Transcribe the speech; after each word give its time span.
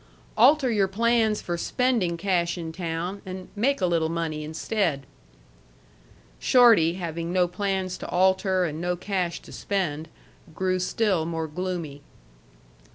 "Alter 0.35 0.71
your 0.71 0.87
plans 0.87 1.43
for 1.43 1.57
spending 1.59 2.17
cash 2.17 2.57
in 2.57 2.71
town, 2.71 3.21
and 3.23 3.49
make 3.55 3.81
a 3.81 3.85
little 3.85 4.09
money 4.09 4.43
instead." 4.43 5.05
Shorty 6.39 6.93
having 6.95 7.31
no 7.31 7.47
plans 7.47 7.99
to 7.99 8.09
alter 8.09 8.65
and 8.65 8.81
no 8.81 8.95
cash 8.95 9.41
to 9.41 9.51
spend, 9.51 10.09
grew 10.55 10.79
still 10.79 11.27
more 11.27 11.47
gloomy. 11.47 12.01